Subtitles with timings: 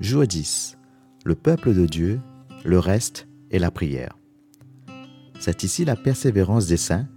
[0.00, 0.76] 10.
[1.24, 2.20] Le peuple de Dieu,
[2.64, 4.18] le reste et la prière.
[5.40, 7.08] C'est ici la persévérance des saints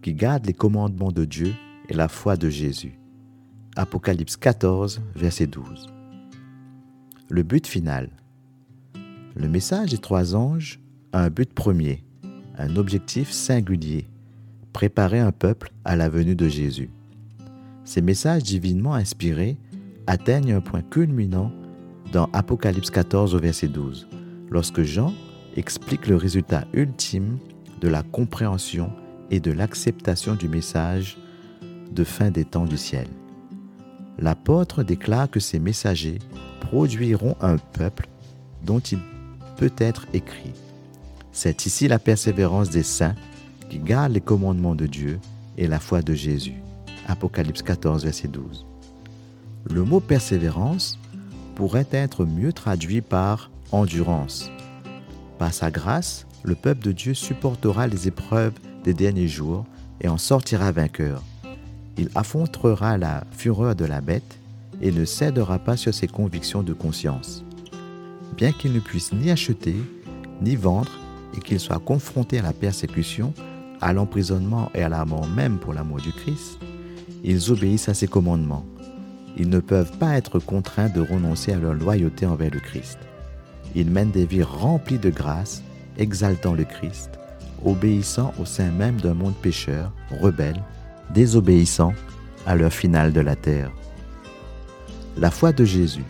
[0.00, 1.52] qui gardent les commandements de Dieu
[1.88, 2.98] et la foi de Jésus.
[3.76, 5.92] Apocalypse 14, verset 12.
[7.28, 8.10] Le but final.
[9.34, 10.80] Le message des trois anges
[11.12, 12.04] a un but premier,
[12.56, 14.08] un objectif singulier,
[14.72, 16.90] préparer un peuple à la venue de Jésus.
[17.84, 19.58] Ces messages divinement inspirés
[20.06, 21.52] atteignent un point culminant
[22.12, 24.06] dans Apocalypse 14 au verset 12,
[24.50, 25.14] lorsque Jean
[25.56, 27.38] explique le résultat ultime
[27.80, 28.92] de la compréhension
[29.30, 31.16] et de l'acceptation du message
[31.90, 33.06] de fin des temps du ciel.
[34.18, 36.18] L'apôtre déclare que ces messagers
[36.60, 38.08] produiront un peuple
[38.62, 38.98] dont il
[39.56, 40.52] peut être écrit.
[41.32, 43.16] C'est ici la persévérance des saints
[43.70, 45.18] qui gardent les commandements de Dieu
[45.56, 46.60] et la foi de Jésus.
[47.08, 48.66] Apocalypse 14, verset 12.
[49.70, 50.98] Le mot persévérance
[51.54, 54.50] pourrait être mieux traduit par endurance.
[55.38, 59.64] Par sa grâce, le peuple de Dieu supportera les épreuves des derniers jours
[60.00, 61.22] et en sortira vainqueur.
[61.98, 64.38] Il affrontera la fureur de la bête
[64.80, 67.44] et ne cédera pas sur ses convictions de conscience.
[68.36, 69.76] Bien qu'il ne puisse ni acheter,
[70.40, 70.90] ni vendre,
[71.36, 73.32] et qu'il soit confronté à la persécution,
[73.80, 76.58] à l'emprisonnement et à la mort même pour l'amour du Christ,
[77.24, 78.64] ils obéissent à ses commandements.
[79.36, 82.98] Ils ne peuvent pas être contraints de renoncer à leur loyauté envers le Christ.
[83.74, 85.62] Ils mènent des vies remplies de grâce,
[85.98, 87.18] exaltant le Christ,
[87.64, 90.60] obéissant au sein même d'un monde pécheur, rebelle,
[91.14, 91.94] désobéissant
[92.46, 93.70] à leur finale de la terre.
[95.16, 96.04] La foi de Jésus.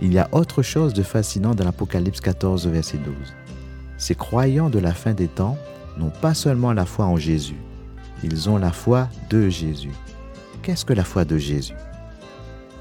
[0.00, 3.14] Il y a autre chose de fascinant dans l'Apocalypse 14, verset 12.
[3.96, 5.58] Ces croyants de la fin des temps
[5.98, 7.56] n'ont pas seulement la foi en Jésus,
[8.22, 9.92] ils ont la foi de Jésus.
[10.62, 11.74] Qu'est-ce que la foi de Jésus?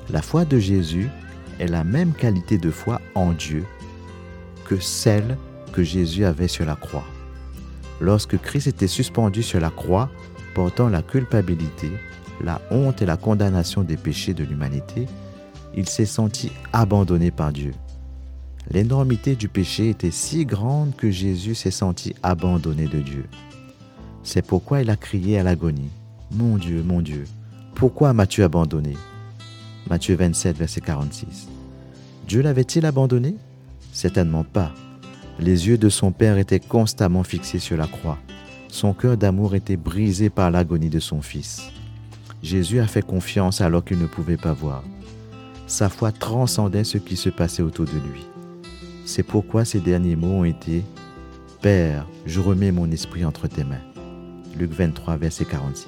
[0.09, 1.09] La foi de Jésus
[1.59, 3.65] est la même qualité de foi en Dieu
[4.65, 5.37] que celle
[5.73, 7.05] que Jésus avait sur la croix.
[7.99, 10.09] Lorsque Christ était suspendu sur la croix,
[10.53, 11.91] portant la culpabilité,
[12.41, 15.07] la honte et la condamnation des péchés de l'humanité,
[15.75, 17.73] il s'est senti abandonné par Dieu.
[18.69, 23.25] L'énormité du péché était si grande que Jésus s'est senti abandonné de Dieu.
[24.23, 25.89] C'est pourquoi il a crié à l'agonie,
[26.31, 27.23] Mon Dieu, mon Dieu,
[27.75, 28.95] pourquoi m'as-tu abandonné?
[29.89, 31.47] Matthieu 27, verset 46.
[32.27, 33.35] Dieu l'avait-il abandonné?
[33.93, 34.73] Certainement pas.
[35.39, 38.17] Les yeux de son Père étaient constamment fixés sur la croix.
[38.67, 41.71] Son cœur d'amour était brisé par l'agonie de son Fils.
[42.43, 44.83] Jésus a fait confiance alors qu'il ne pouvait pas voir.
[45.67, 48.25] Sa foi transcendait ce qui se passait autour de lui.
[49.05, 50.83] C'est pourquoi ces derniers mots ont été
[51.61, 53.81] Père, je remets mon esprit entre tes mains.
[54.57, 55.87] Luc 23, verset 46.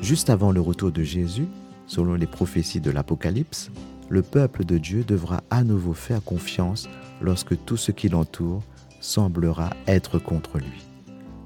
[0.00, 1.48] Juste avant le retour de Jésus,
[1.86, 3.70] selon les prophéties de l'Apocalypse,
[4.08, 6.88] le peuple de Dieu devra à nouveau faire confiance
[7.20, 8.62] lorsque tout ce qui l'entoure
[9.00, 10.84] semblera être contre lui.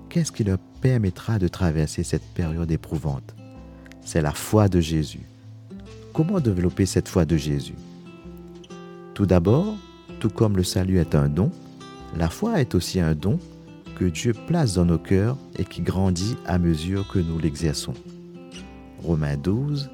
[0.08, 3.34] Qu'est-ce qui leur permettra de traverser cette période éprouvante?
[4.02, 5.22] C'est la foi de Jésus.
[6.12, 7.76] Comment développer cette foi de Jésus?
[9.14, 9.76] Tout d'abord,
[10.18, 11.50] tout comme le salut est un don,
[12.16, 13.38] la foi est aussi un don
[13.96, 17.94] que Dieu place dans nos cœurs et qui grandit à mesure que nous l'exerçons.
[19.02, 19.90] Romains 12,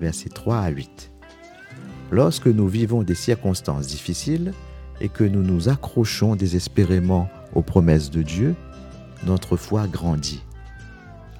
[0.00, 1.12] versets 3 à 8.
[2.10, 4.52] Lorsque nous vivons des circonstances difficiles
[5.00, 8.56] et que nous nous accrochons désespérément aux promesses de Dieu,
[9.26, 10.42] notre foi grandit.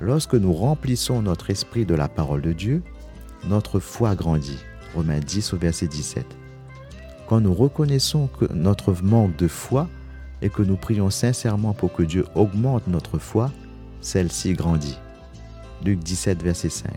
[0.00, 2.82] Lorsque nous remplissons notre esprit de la parole de Dieu,
[3.48, 4.58] notre foi grandit.
[4.94, 6.24] Romains 10 au verset 17
[7.30, 9.88] quand nous reconnaissons que notre manque de foi
[10.42, 13.52] et que nous prions sincèrement pour que Dieu augmente notre foi,
[14.00, 14.98] celle-ci grandit.
[15.84, 16.90] Luc 17, verset 5.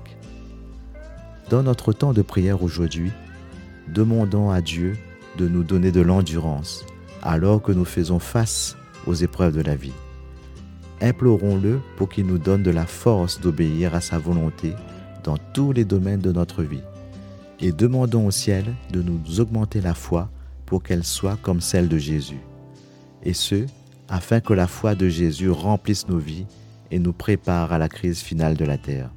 [1.50, 3.12] Dans notre temps de prière aujourd'hui,
[3.88, 4.98] demandons à Dieu
[5.38, 6.86] de nous donner de l'endurance
[7.22, 8.76] alors que nous faisons face
[9.08, 9.94] aux épreuves de la vie.
[11.02, 14.74] Implorons-le pour qu'il nous donne de la force d'obéir à sa volonté
[15.24, 16.84] dans tous les domaines de notre vie
[17.60, 20.30] et demandons au ciel de nous augmenter la foi
[20.66, 22.42] pour qu'elle soit comme celle de Jésus.
[23.24, 23.66] Et ce,
[24.10, 26.46] afin que la foi de Jésus remplisse nos vies
[26.92, 29.12] et nous prépare à la crise finale de la terre.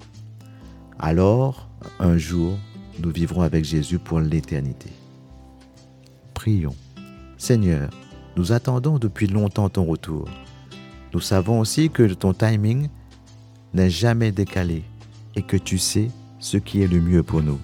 [0.99, 1.69] Alors,
[2.01, 2.59] un jour,
[3.03, 4.91] nous vivrons avec Jésus pour l'éternité.
[6.33, 6.75] Prions.
[7.37, 7.91] Seigneur,
[8.37, 10.27] nous attendons depuis longtemps ton retour.
[11.13, 12.89] Nous savons aussi que ton timing
[13.75, 14.85] n'est jamais décalé
[15.35, 17.59] et que tu sais ce qui est le mieux pour nous.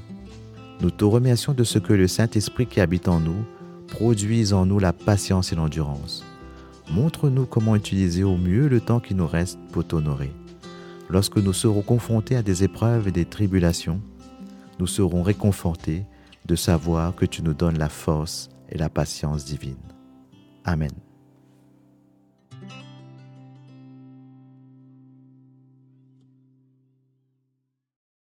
[0.80, 3.44] Nous te remercions de ce que le Saint-Esprit qui habite en nous
[3.88, 6.24] produise en nous la patience et l'endurance.
[6.90, 10.32] Montre-nous comment utiliser au mieux le temps qui nous reste pour t'honorer.
[11.12, 14.00] Lorsque nous serons confrontés à des épreuves et des tribulations,
[14.78, 16.06] nous serons réconfortés
[16.46, 19.76] de savoir que tu nous donnes la force et la patience divine.
[20.64, 20.90] Amen.